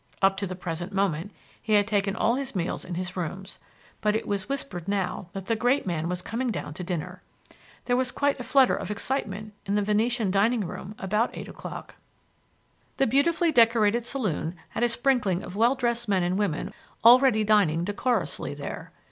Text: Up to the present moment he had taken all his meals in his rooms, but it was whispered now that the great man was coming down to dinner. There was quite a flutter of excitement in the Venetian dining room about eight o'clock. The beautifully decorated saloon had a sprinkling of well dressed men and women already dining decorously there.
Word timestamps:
Up 0.19 0.35
to 0.37 0.47
the 0.47 0.55
present 0.55 0.91
moment 0.91 1.31
he 1.61 1.73
had 1.73 1.85
taken 1.85 2.15
all 2.15 2.33
his 2.33 2.55
meals 2.55 2.83
in 2.83 2.95
his 2.95 3.15
rooms, 3.15 3.59
but 4.01 4.15
it 4.15 4.27
was 4.27 4.49
whispered 4.49 4.87
now 4.87 5.29
that 5.33 5.45
the 5.45 5.55
great 5.55 5.85
man 5.85 6.09
was 6.09 6.23
coming 6.23 6.49
down 6.49 6.73
to 6.73 6.83
dinner. 6.83 7.21
There 7.85 7.95
was 7.95 8.11
quite 8.11 8.39
a 8.39 8.43
flutter 8.43 8.75
of 8.75 8.89
excitement 8.89 9.53
in 9.67 9.75
the 9.75 9.83
Venetian 9.83 10.31
dining 10.31 10.61
room 10.61 10.95
about 10.97 11.29
eight 11.37 11.47
o'clock. 11.47 11.93
The 12.97 13.05
beautifully 13.05 13.51
decorated 13.51 14.03
saloon 14.03 14.55
had 14.69 14.81
a 14.81 14.89
sprinkling 14.89 15.43
of 15.43 15.55
well 15.55 15.75
dressed 15.75 16.09
men 16.09 16.23
and 16.23 16.35
women 16.35 16.73
already 17.05 17.43
dining 17.43 17.83
decorously 17.83 18.55
there. 18.55 18.91